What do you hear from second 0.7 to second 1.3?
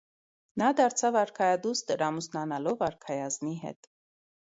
դարձավ